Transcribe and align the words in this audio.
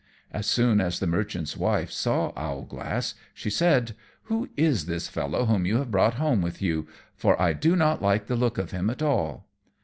As 0.31 0.47
soon 0.47 0.81
as 0.81 0.99
the 0.99 1.05
merchant's 1.05 1.55
wife 1.55 1.91
saw 1.91 2.33
Owlglass, 2.35 3.13
she 3.35 3.51
said, 3.51 3.93
"Who 4.23 4.49
is 4.57 4.87
this 4.87 5.07
fellow 5.07 5.45
whom 5.45 5.67
you 5.67 5.77
have 5.77 5.91
brought 5.91 6.15
home 6.15 6.41
with 6.41 6.59
you, 6.59 6.87
for 7.15 7.39
I 7.39 7.53
do 7.53 7.75
not 7.75 8.01
like 8.01 8.25
the 8.25 8.35
look 8.35 8.57
of 8.57 8.71
him 8.71 8.89
at 8.89 9.03
all?" 9.03 9.45